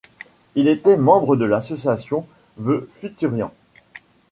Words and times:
Il 0.55 0.67
était 0.67 0.97
membre 0.97 1.35
de 1.35 1.45
l'association 1.45 2.25
The 2.59 2.87
Futurians. 2.99 3.53